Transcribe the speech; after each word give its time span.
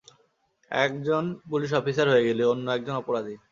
এক 0.71 0.91
জন 1.03 1.23
police 1.49 1.71
officer 1.73 2.07
হয়ে 2.09 2.25
গেলি, 2.27 2.43
অন্য 2.43 2.65
একজন 2.77 2.95
অপরাধী। 3.01 3.35